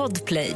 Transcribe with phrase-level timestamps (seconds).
[0.00, 0.54] Podplay.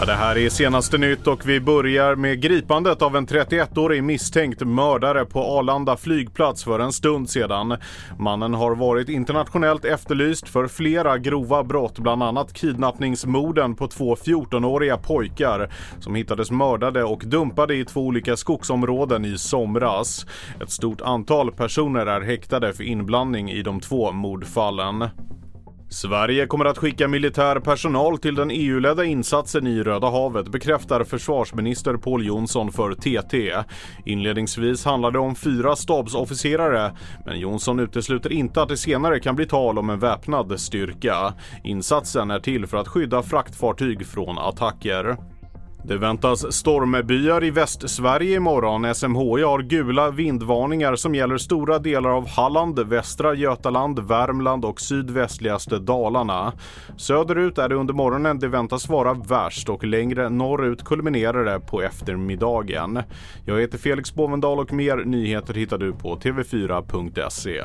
[0.00, 4.60] Ja, det här är senaste nytt och vi börjar med gripandet av en 31-årig misstänkt
[4.60, 7.76] mördare på Arlanda flygplats för en stund sedan.
[8.18, 14.96] Mannen har varit internationellt efterlyst för flera grova brott, bland annat kidnappningsmorden på två 14-åriga
[14.96, 15.70] pojkar
[16.00, 20.26] som hittades mördade och dumpade i två olika skogsområden i somras.
[20.62, 25.08] Ett stort antal personer är häktade för inblandning i de två mordfallen.
[25.90, 31.96] Sverige kommer att skicka militär personal till den EU-ledda insatsen i Röda havet bekräftar försvarsminister
[31.96, 33.52] Pål Jonsson för TT.
[34.04, 36.92] Inledningsvis handlar det om fyra stabsofficerare
[37.26, 41.34] men Jonsson utesluter inte att det senare kan bli tal om en väpnad styrka.
[41.64, 45.16] Insatsen är till för att skydda fraktfartyg från attacker.
[45.82, 48.94] Det väntas stormbyar i Västsverige imorgon.
[48.94, 55.78] SMHI har gula vindvarningar som gäller stora delar av Halland, västra Götaland, Värmland och sydvästligaste
[55.78, 56.52] Dalarna.
[56.96, 61.82] Söderut är det under morgonen det väntas vara värst och längre norrut kulminerar det på
[61.82, 63.02] eftermiddagen.
[63.44, 67.64] Jag heter Felix Bovendal och mer nyheter hittar du på tv4.se.